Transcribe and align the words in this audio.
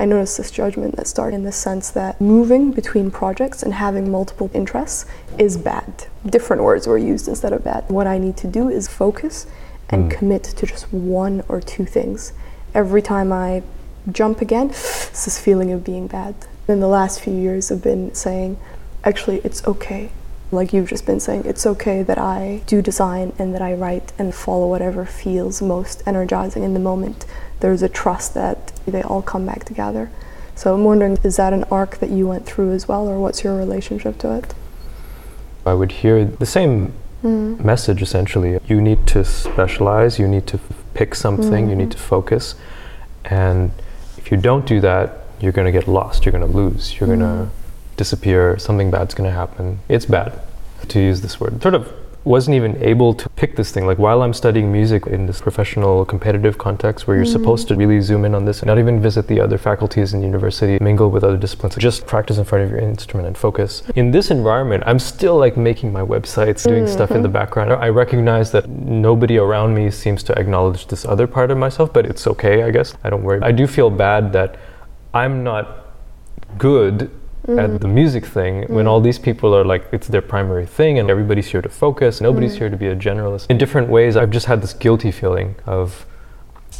I 0.00 0.06
noticed 0.06 0.38
this 0.38 0.50
judgment 0.50 0.96
that 0.96 1.06
started 1.06 1.36
in 1.36 1.42
the 1.44 1.52
sense 1.52 1.90
that 1.90 2.18
moving 2.22 2.72
between 2.72 3.10
projects 3.10 3.62
and 3.62 3.74
having 3.74 4.10
multiple 4.10 4.50
interests 4.54 5.04
is 5.36 5.58
bad. 5.58 6.06
Different 6.24 6.62
words 6.62 6.86
were 6.86 6.96
used 6.96 7.28
instead 7.28 7.52
of 7.52 7.62
bad. 7.62 7.86
What 7.90 8.06
I 8.06 8.16
need 8.16 8.38
to 8.38 8.46
do 8.46 8.70
is 8.70 8.88
focus 8.88 9.46
and 9.90 10.04
hmm. 10.04 10.18
commit 10.18 10.44
to 10.44 10.64
just 10.64 10.90
one 10.90 11.42
or 11.48 11.60
two 11.60 11.84
things. 11.84 12.32
Every 12.72 13.02
time 13.02 13.30
I 13.30 13.62
jump 14.10 14.40
again, 14.40 14.70
it's 14.70 15.26
this 15.26 15.38
feeling 15.38 15.70
of 15.70 15.84
being 15.84 16.06
bad. 16.06 16.34
In 16.66 16.80
the 16.80 16.88
last 16.88 17.20
few 17.20 17.34
years, 17.34 17.70
I've 17.70 17.82
been 17.82 18.14
saying, 18.14 18.58
actually, 19.04 19.42
it's 19.44 19.62
okay. 19.66 20.12
Like 20.52 20.72
you've 20.72 20.88
just 20.88 21.06
been 21.06 21.20
saying, 21.20 21.44
it's 21.44 21.64
okay 21.64 22.02
that 22.02 22.18
I 22.18 22.62
do 22.66 22.82
design 22.82 23.32
and 23.38 23.54
that 23.54 23.62
I 23.62 23.72
write 23.74 24.12
and 24.18 24.34
follow 24.34 24.66
whatever 24.68 25.04
feels 25.04 25.62
most 25.62 26.02
energizing 26.06 26.64
in 26.64 26.74
the 26.74 26.80
moment. 26.80 27.24
There's 27.60 27.82
a 27.82 27.88
trust 27.88 28.34
that 28.34 28.72
they 28.86 29.02
all 29.02 29.22
come 29.22 29.46
back 29.46 29.64
together. 29.64 30.10
So 30.56 30.74
I'm 30.74 30.84
wondering, 30.84 31.18
is 31.22 31.36
that 31.36 31.52
an 31.52 31.64
arc 31.70 31.98
that 31.98 32.10
you 32.10 32.26
went 32.26 32.46
through 32.46 32.72
as 32.72 32.88
well, 32.88 33.08
or 33.08 33.18
what's 33.18 33.44
your 33.44 33.56
relationship 33.56 34.18
to 34.18 34.36
it? 34.36 34.54
I 35.64 35.74
would 35.74 35.92
hear 35.92 36.24
the 36.24 36.46
same 36.46 36.94
mm. 37.22 37.62
message 37.64 38.02
essentially. 38.02 38.58
You 38.66 38.80
need 38.80 39.06
to 39.08 39.24
specialize, 39.24 40.18
you 40.18 40.26
need 40.26 40.46
to 40.48 40.56
f- 40.56 40.84
pick 40.94 41.14
something, 41.14 41.68
you 41.68 41.76
need 41.76 41.90
mm-hmm. 41.90 41.90
to 41.92 41.98
focus. 41.98 42.56
And 43.24 43.70
if 44.18 44.30
you 44.30 44.36
don't 44.36 44.66
do 44.66 44.80
that, 44.80 45.18
you're 45.40 45.52
going 45.52 45.66
to 45.66 45.72
get 45.72 45.86
lost, 45.86 46.24
you're 46.24 46.32
going 46.32 46.46
to 46.46 46.56
lose, 46.56 46.98
you're 46.98 47.06
going 47.06 47.20
to 47.20 47.24
mm. 47.24 47.50
Disappear, 48.04 48.58
something 48.58 48.90
bad's 48.90 49.14
going 49.18 49.28
to 49.28 49.36
happen. 49.42 49.78
It's 49.94 50.06
bad 50.06 50.30
to 50.88 50.98
use 50.98 51.20
this 51.20 51.38
word. 51.38 51.62
Sort 51.62 51.74
of 51.74 51.84
wasn't 52.24 52.54
even 52.54 52.72
able 52.82 53.12
to 53.14 53.28
pick 53.40 53.56
this 53.56 53.70
thing. 53.72 53.84
Like 53.90 53.98
while 53.98 54.22
I'm 54.22 54.32
studying 54.32 54.72
music 54.72 55.06
in 55.06 55.26
this 55.26 55.40
professional 55.40 56.06
competitive 56.06 56.56
context 56.56 57.06
where 57.06 57.16
you're 57.16 57.26
mm-hmm. 57.26 57.44
supposed 57.44 57.68
to 57.68 57.76
really 57.76 58.00
zoom 58.00 58.24
in 58.24 58.34
on 58.34 58.46
this, 58.46 58.60
and 58.60 58.68
not 58.68 58.78
even 58.78 59.02
visit 59.02 59.26
the 59.26 59.38
other 59.38 59.58
faculties 59.58 60.14
in 60.14 60.22
university, 60.22 60.82
mingle 60.82 61.10
with 61.10 61.24
other 61.24 61.36
disciplines, 61.36 61.76
just 61.76 62.06
practice 62.06 62.38
in 62.38 62.44
front 62.44 62.64
of 62.64 62.70
your 62.70 62.80
instrument 62.80 63.26
and 63.26 63.36
focus. 63.36 63.82
In 63.94 64.10
this 64.16 64.30
environment, 64.30 64.82
I'm 64.86 64.98
still 64.98 65.36
like 65.36 65.56
making 65.58 65.92
my 65.92 66.04
websites, 66.14 66.64
doing 66.64 66.84
mm-hmm. 66.84 66.92
stuff 66.98 67.10
in 67.10 67.22
the 67.22 67.34
background. 67.40 67.70
I 67.72 67.88
recognize 67.88 68.50
that 68.52 68.68
nobody 68.68 69.36
around 69.36 69.74
me 69.74 69.90
seems 69.90 70.22
to 70.24 70.32
acknowledge 70.38 70.86
this 70.86 71.04
other 71.04 71.26
part 71.26 71.50
of 71.50 71.58
myself, 71.58 71.92
but 71.92 72.06
it's 72.06 72.26
okay, 72.26 72.62
I 72.62 72.70
guess. 72.70 72.94
I 73.04 73.10
don't 73.10 73.24
worry. 73.28 73.40
I 73.42 73.52
do 73.52 73.66
feel 73.66 73.90
bad 73.90 74.32
that 74.32 74.56
I'm 75.12 75.44
not 75.44 75.64
good 76.58 77.10
at 77.48 77.80
the 77.80 77.88
music 77.88 78.26
thing 78.26 78.64
when 78.68 78.86
all 78.86 79.00
these 79.00 79.18
people 79.18 79.54
are 79.54 79.64
like 79.64 79.86
it's 79.92 80.08
their 80.08 80.22
primary 80.22 80.66
thing 80.66 80.98
and 80.98 81.10
everybody's 81.10 81.46
here 81.46 81.62
to 81.62 81.68
focus 81.68 82.20
nobody's 82.20 82.56
here 82.56 82.68
to 82.68 82.76
be 82.76 82.86
a 82.86 82.96
generalist. 82.96 83.46
In 83.48 83.58
different 83.58 83.88
ways 83.88 84.16
i've 84.16 84.30
just 84.30 84.46
had 84.46 84.60
this 84.60 84.74
guilty 84.74 85.10
feeling 85.10 85.54
of 85.66 86.06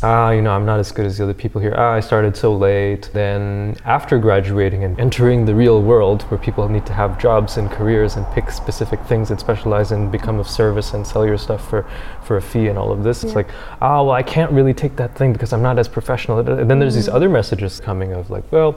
ah 0.03 0.31
you 0.31 0.43
know 0.43 0.53
i'm 0.53 0.67
not 0.67 0.79
as 0.79 0.93
good 0.93 1.07
as 1.07 1.17
the 1.19 1.25
other 1.25 1.35
people 1.35 1.61
here. 1.61 1.75
Ah 1.77 1.93
i 1.93 2.01
started 2.01 2.37
so 2.37 2.55
late. 2.55 3.11
Then 3.15 3.75
after 3.85 4.19
graduating 4.19 4.85
and 4.85 5.01
entering 5.01 5.47
the 5.47 5.55
real 5.55 5.83
world 5.83 6.23
where 6.25 6.39
people 6.39 6.69
need 6.69 6.85
to 6.87 6.93
have 6.93 7.19
jobs 7.19 7.57
and 7.57 7.71
careers 7.71 8.17
and 8.17 8.27
pick 8.29 8.51
specific 8.51 9.01
things 9.07 9.31
and 9.31 9.41
specialize 9.41 9.93
and 9.93 10.13
become 10.13 10.39
of 10.39 10.49
service 10.49 10.93
and 10.93 11.07
sell 11.07 11.27
your 11.27 11.39
stuff 11.39 11.69
for 11.69 11.87
for 12.23 12.37
a 12.37 12.43
fee 12.43 12.69
and 12.69 12.79
all 12.79 12.93
of 12.93 13.03
this 13.03 13.25
it's 13.25 13.35
like 13.35 13.49
ah 13.81 14.03
well 14.03 14.13
i 14.13 14.23
can't 14.23 14.53
really 14.53 14.75
take 14.75 14.95
that 14.97 15.17
thing 15.17 15.33
because 15.33 15.55
i'm 15.55 15.63
not 15.63 15.79
as 15.79 15.89
professional. 15.89 16.39
And 16.39 16.71
then 16.71 16.79
there's 16.79 16.95
these 16.95 17.09
other 17.09 17.31
messages 17.31 17.81
coming 17.81 18.13
of 18.13 18.31
like 18.31 18.51
well 18.53 18.77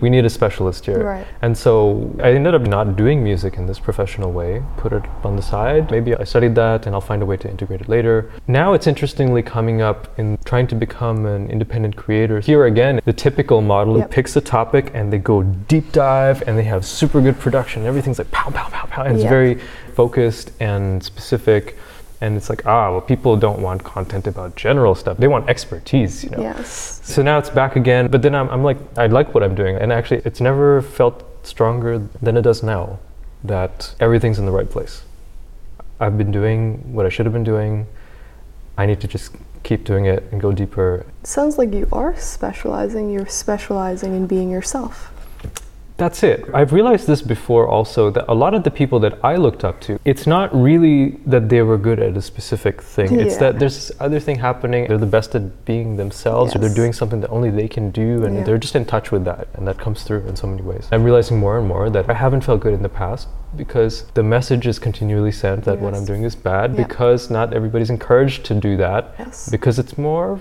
we 0.00 0.10
need 0.10 0.24
a 0.24 0.30
specialist 0.30 0.86
here 0.86 1.02
Right. 1.04 1.26
and 1.42 1.56
so 1.56 2.10
I 2.22 2.32
ended 2.32 2.54
up 2.54 2.62
not 2.62 2.96
doing 2.96 3.22
music 3.22 3.56
in 3.56 3.66
this 3.66 3.78
professional 3.78 4.32
way, 4.32 4.62
put 4.76 4.92
it 4.92 5.02
on 5.22 5.36
the 5.36 5.42
side. 5.42 5.90
Maybe 5.90 6.14
I 6.14 6.24
studied 6.24 6.54
that 6.56 6.86
and 6.86 6.94
I'll 6.94 7.00
find 7.00 7.22
a 7.22 7.26
way 7.26 7.36
to 7.38 7.48
integrate 7.50 7.80
it 7.80 7.88
later. 7.88 8.30
Now 8.46 8.72
it's 8.74 8.86
interestingly 8.86 9.42
coming 9.42 9.80
up 9.82 10.18
in 10.18 10.38
trying 10.44 10.66
to 10.68 10.74
become 10.74 11.26
an 11.26 11.50
independent 11.50 11.96
creator. 11.96 12.40
Here 12.40 12.64
again, 12.66 13.00
the 13.04 13.12
typical 13.12 13.60
model 13.60 13.96
Yep. 13.98 14.06
who 14.08 14.12
picks 14.12 14.36
a 14.36 14.40
topic 14.40 14.90
and 14.94 15.12
they 15.12 15.18
go 15.18 15.42
deep 15.42 15.92
dive 15.92 16.42
and 16.46 16.58
they 16.58 16.64
have 16.64 16.84
super 16.84 17.20
good 17.20 17.38
production. 17.38 17.86
Everything's 17.86 18.18
like 18.18 18.30
pow, 18.30 18.50
pow, 18.50 18.68
pow, 18.70 18.86
pow. 18.86 19.02
And 19.04 19.16
it's 19.16 19.24
very 19.24 19.58
focused 19.94 20.50
and 20.60 21.02
specific. 21.02 21.76
And 22.20 22.36
it's 22.36 22.48
like, 22.48 22.64
ah, 22.66 22.90
well, 22.90 23.00
people 23.00 23.36
don't 23.36 23.60
want 23.60 23.84
content 23.84 24.26
about 24.26 24.56
general 24.56 24.94
stuff. 24.94 25.18
They 25.18 25.28
want 25.28 25.48
expertise, 25.48 26.24
you 26.24 26.30
know. 26.30 26.40
Yes. 26.40 27.00
So 27.04 27.22
now 27.22 27.38
it's 27.38 27.50
back 27.50 27.76
again, 27.76 28.08
but 28.08 28.22
then 28.22 28.34
I'm, 28.34 28.48
I'm 28.48 28.62
like, 28.62 28.78
I 28.96 29.06
like 29.08 29.34
what 29.34 29.42
I'm 29.42 29.54
doing. 29.54 29.76
And 29.76 29.92
actually, 29.92 30.22
it's 30.24 30.40
never 30.40 30.80
felt 30.80 31.24
stronger 31.46 31.98
than 32.22 32.36
it 32.36 32.42
does 32.42 32.62
now 32.62 32.98
that 33.42 33.94
everything's 34.00 34.38
in 34.38 34.46
the 34.46 34.52
right 34.52 34.68
place. 34.68 35.02
I've 36.00 36.16
been 36.16 36.32
doing 36.32 36.94
what 36.94 37.04
I 37.04 37.08
should 37.08 37.26
have 37.26 37.32
been 37.32 37.44
doing. 37.44 37.86
I 38.76 38.86
need 38.86 39.00
to 39.00 39.08
just 39.08 39.36
keep 39.62 39.84
doing 39.84 40.06
it 40.06 40.24
and 40.32 40.40
go 40.40 40.52
deeper. 40.52 41.06
Sounds 41.22 41.58
like 41.58 41.72
you 41.72 41.88
are 41.92 42.16
specializing. 42.16 43.10
You're 43.10 43.26
specializing 43.26 44.14
in 44.14 44.26
being 44.26 44.50
yourself. 44.50 45.10
That's 45.96 46.24
it. 46.24 46.44
I've 46.52 46.72
realized 46.72 47.06
this 47.06 47.22
before 47.22 47.68
also 47.68 48.10
that 48.10 48.24
a 48.28 48.34
lot 48.34 48.52
of 48.52 48.64
the 48.64 48.70
people 48.70 48.98
that 49.00 49.24
I 49.24 49.36
looked 49.36 49.62
up 49.64 49.80
to, 49.82 50.00
it's 50.04 50.26
not 50.26 50.52
really 50.52 51.10
that 51.24 51.48
they 51.48 51.62
were 51.62 51.78
good 51.78 52.00
at 52.00 52.16
a 52.16 52.22
specific 52.22 52.82
thing. 52.82 53.20
It's 53.20 53.36
that 53.36 53.60
there's 53.60 53.76
this 53.76 53.92
other 54.00 54.18
thing 54.18 54.40
happening. 54.40 54.88
They're 54.88 54.98
the 54.98 55.06
best 55.06 55.36
at 55.36 55.64
being 55.64 55.96
themselves 55.96 56.56
or 56.56 56.58
they're 56.58 56.74
doing 56.74 56.92
something 56.92 57.20
that 57.20 57.30
only 57.30 57.50
they 57.50 57.68
can 57.68 57.92
do 57.92 58.24
and 58.24 58.34
Yeah. 58.38 58.42
they're 58.42 58.58
just 58.58 58.74
in 58.74 58.84
touch 58.86 59.12
with 59.12 59.24
that 59.26 59.46
and 59.54 59.68
that 59.68 59.78
comes 59.78 60.02
through 60.02 60.26
in 60.26 60.34
so 60.34 60.48
many 60.48 60.62
ways. 60.62 60.88
I'm 60.90 61.04
realizing 61.04 61.38
more 61.38 61.58
and 61.58 61.68
more 61.68 61.88
that 61.90 62.10
I 62.10 62.14
haven't 62.14 62.40
felt 62.42 62.60
good 62.60 62.74
in 62.74 62.82
the 62.82 62.88
past 62.88 63.28
because 63.56 64.02
the 64.14 64.24
message 64.24 64.66
is 64.66 64.80
continually 64.80 65.30
sent 65.30 65.62
that 65.64 65.78
what 65.78 65.94
I'm 65.94 66.04
doing 66.04 66.24
is 66.24 66.34
bad 66.34 66.72
Yeah. 66.74 66.82
because 66.88 67.30
not 67.30 67.52
everybody's 67.54 67.90
encouraged 67.90 68.44
to 68.46 68.54
do 68.54 68.76
that 68.78 69.14
Yes. 69.16 69.48
because 69.48 69.78
it's 69.78 69.96
more 69.96 70.40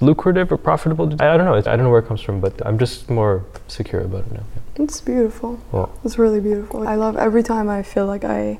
lucrative 0.00 0.50
or 0.52 0.56
profitable. 0.56 1.10
I 1.20 1.34
I 1.34 1.36
don't 1.36 1.46
know. 1.46 1.54
I 1.54 1.60
don't 1.62 1.82
know 1.84 1.90
where 1.90 2.00
it 2.00 2.06
comes 2.06 2.20
from, 2.20 2.40
but 2.40 2.64
I'm 2.66 2.78
just 2.78 3.10
more 3.10 3.44
secure 3.68 4.02
about 4.02 4.26
it 4.26 4.32
now. 4.32 4.44
Yeah. 4.54 4.84
It's 4.84 5.00
beautiful. 5.00 5.60
Well, 5.72 5.90
It's 6.04 6.18
really 6.18 6.40
beautiful. 6.40 6.86
I 6.86 6.96
love 6.96 7.16
every 7.16 7.42
time 7.42 7.68
I 7.68 7.82
feel 7.82 8.06
like 8.06 8.24
I 8.24 8.58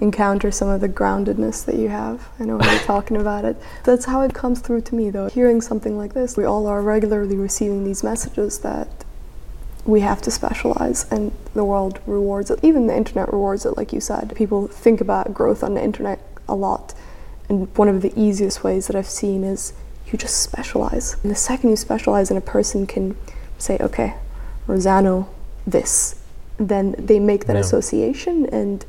encounter 0.00 0.52
some 0.52 0.68
of 0.68 0.80
the 0.80 0.88
groundedness 0.88 1.64
that 1.64 1.74
you 1.74 1.88
have. 1.88 2.28
I 2.38 2.44
know 2.44 2.60
you're 2.62 2.78
talking 2.94 3.16
about 3.16 3.44
it. 3.44 3.56
That's 3.84 4.04
how 4.04 4.20
it 4.22 4.32
comes 4.34 4.60
through 4.60 4.82
to 4.82 4.94
me 4.94 5.10
though. 5.10 5.28
Hearing 5.28 5.60
something 5.60 5.96
like 5.96 6.14
this, 6.14 6.36
we 6.36 6.44
all 6.44 6.66
are 6.66 6.80
regularly 6.80 7.36
receiving 7.36 7.84
these 7.84 8.04
messages 8.04 8.60
that 8.60 8.88
we 9.84 10.00
have 10.00 10.20
to 10.22 10.30
specialize 10.30 11.10
and 11.10 11.32
the 11.54 11.64
world 11.64 11.98
rewards 12.06 12.50
it. 12.50 12.60
Even 12.62 12.86
the 12.86 12.96
internet 12.96 13.32
rewards 13.32 13.64
it, 13.64 13.76
like 13.76 13.92
you 13.92 14.00
said. 14.00 14.32
People 14.36 14.68
think 14.68 15.00
about 15.00 15.32
growth 15.34 15.64
on 15.64 15.74
the 15.74 15.82
internet 15.82 16.20
a 16.48 16.54
lot. 16.54 16.94
And 17.48 17.74
one 17.76 17.88
of 17.88 18.02
the 18.02 18.12
easiest 18.14 18.62
ways 18.62 18.86
that 18.86 18.94
I've 18.96 19.08
seen 19.08 19.42
is 19.42 19.72
you 20.12 20.18
just 20.18 20.42
specialize. 20.42 21.16
And 21.22 21.30
the 21.30 21.36
second 21.36 21.70
you 21.70 21.76
specialize 21.76 22.30
and 22.30 22.38
a 22.38 22.42
person 22.42 22.86
can 22.86 23.16
say, 23.58 23.76
okay, 23.80 24.14
Rosano, 24.66 25.28
this, 25.66 26.16
then 26.56 26.94
they 26.98 27.18
make 27.18 27.46
that 27.46 27.54
Yeah. 27.54 27.60
association 27.60 28.46
and 28.46 28.84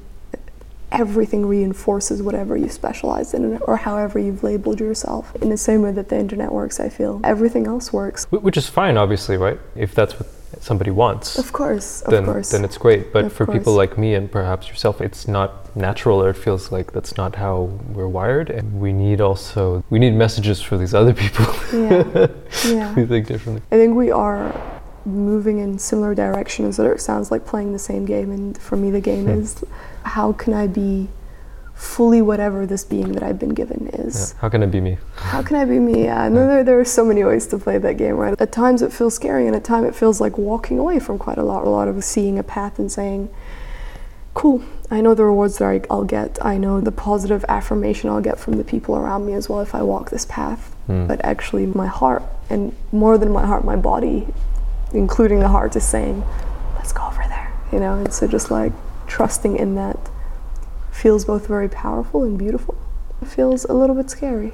everything 0.91 1.45
reinforces 1.45 2.21
whatever 2.23 2.57
you 2.57 2.67
specialize 2.69 3.33
in 3.33 3.57
or 3.59 3.77
however 3.77 4.17
you've 4.17 4.43
labeled 4.43 4.79
yourself. 4.79 5.35
In 5.41 5.49
the 5.49 5.57
same 5.57 5.83
way 5.83 5.91
that 5.91 6.09
the 6.09 6.17
internet 6.17 6.51
works, 6.51 6.79
I 6.79 6.89
feel. 6.89 7.21
Everything 7.23 7.67
else 7.67 7.93
works. 7.93 8.25
Which 8.31 8.57
is 8.57 8.67
fine, 8.67 8.97
obviously, 8.97 9.37
right? 9.37 9.59
If 9.75 9.93
that's 9.93 10.19
what 10.19 10.27
somebody 10.59 10.91
wants, 10.91 11.37
Of 11.37 11.51
course, 11.53 12.01
of 12.01 12.11
then 12.11 12.25
course. 12.25 12.49
then 12.51 12.63
it's 12.65 12.77
great. 12.77 13.13
But 13.13 13.25
Of 13.25 13.33
for 13.33 13.45
people 13.45 13.73
like 13.73 13.97
me 13.97 14.15
and 14.15 14.31
perhaps 14.31 14.67
yourself, 14.67 15.01
it's 15.01 15.27
not 15.27 15.49
natural, 15.75 16.21
or 16.21 16.29
it 16.29 16.37
feels 16.37 16.71
like 16.71 16.91
that's 16.91 17.15
not 17.17 17.35
how 17.35 17.69
we're 17.93 18.07
wired. 18.07 18.49
And 18.49 18.79
we 18.79 18.91
need 18.93 19.21
also 19.21 19.83
we 19.89 19.99
need 19.99 20.13
messages 20.13 20.61
for 20.61 20.77
these 20.77 20.93
other 20.93 21.13
people 21.13 21.45
yeah. 21.73 22.27
yeah. 22.65 22.93
who 22.93 23.05
think 23.05 23.27
differently. 23.27 23.61
I 23.71 23.75
think 23.77 23.95
we 23.95 24.11
are 24.11 24.53
moving 25.05 25.59
in 25.59 25.79
similar 25.79 26.13
directions. 26.15 26.77
It 26.79 27.01
sounds 27.01 27.31
like 27.31 27.45
playing 27.45 27.71
the 27.73 27.79
same 27.79 28.05
game, 28.05 28.31
and 28.31 28.57
for 28.57 28.75
me, 28.75 28.91
the 28.91 29.01
game 29.01 29.25
Hmm. 29.25 29.39
is 29.41 29.63
how 30.03 30.33
can 30.33 30.53
I 30.53 30.67
be 30.67 31.07
fully 31.79 32.21
whatever 32.21 32.65
this 32.65 32.83
being 32.83 33.13
that 33.13 33.23
I've 33.23 33.39
been 33.39 33.53
given 33.53 33.89
Yeah. 33.93 34.01
is. 34.01 34.33
How 34.41 34.49
can 34.49 34.61
it 34.63 34.67
be 34.69 34.81
me? 34.81 34.97
How 35.15 35.41
can 35.41 35.55
I 35.55 35.63
be 35.63 35.79
me? 35.79 36.03
Yeah, 36.03 36.25
and 36.25 36.35
there, 36.35 36.61
there 36.61 36.77
are 36.77 36.83
so 36.83 37.05
many 37.05 37.23
ways 37.23 37.47
to 37.47 37.57
play 37.57 37.77
that 37.77 37.95
game, 37.95 38.17
right? 38.17 38.35
At 38.39 38.51
times 38.51 38.81
it 38.81 38.91
feels 38.91 39.15
scary, 39.15 39.47
and 39.47 39.55
at 39.55 39.63
times 39.63 39.87
it 39.87 39.95
feels 39.95 40.19
like 40.19 40.37
walking 40.37 40.77
away 40.77 40.99
from 40.99 41.17
quite 41.17 41.37
a 41.37 41.43
lot. 41.43 41.63
A 41.65 41.69
lot 41.69 41.87
of 41.87 42.03
seeing 42.03 42.37
a 42.37 42.43
path 42.43 42.79
and 42.79 42.91
saying, 42.91 43.29
cool, 44.33 44.61
I 44.91 44.99
know 44.99 45.13
the 45.13 45.23
rewards 45.23 45.57
that 45.59 45.69
I- 45.69 45.81
I'll 45.89 46.03
get. 46.03 46.37
I 46.41 46.57
know 46.57 46.81
the 46.81 46.91
positive 46.91 47.45
affirmation 47.47 48.09
I'll 48.09 48.19
get 48.21 48.37
from 48.39 48.57
the 48.57 48.65
people 48.65 48.97
around 48.97 49.25
me 49.25 49.33
as 49.33 49.47
well 49.47 49.61
if 49.61 49.73
I 49.73 49.81
walk 49.81 50.09
this 50.09 50.25
path. 50.25 50.75
Hmm. 50.87 51.07
But 51.07 51.23
actually, 51.23 51.65
my 51.65 51.87
heart, 51.87 52.23
and 52.49 52.73
more 52.91 53.17
than 53.17 53.31
my 53.31 53.45
heart, 53.45 53.63
my 53.63 53.77
body, 53.77 54.27
including 54.93 55.39
the 55.39 55.47
heart, 55.47 55.77
is 55.77 55.85
saying, 55.85 56.23
let's 56.75 56.91
go 56.91 57.03
over 57.07 57.23
there. 57.29 57.53
You 57.71 57.79
know, 57.79 57.93
and 57.93 58.13
so 58.13 58.27
just 58.27 58.51
like 58.51 58.73
trusting 59.07 59.55
in 59.55 59.75
that 59.75 59.97
feels 60.99 61.23
both 61.23 61.47
very 61.47 61.69
powerful 61.69 62.23
and 62.23 62.37
beautiful. 62.37 62.75
It 63.21 63.29
feels 63.29 63.63
a 63.63 63.73
little 63.73 63.95
bit 63.95 64.09
scary. 64.09 64.53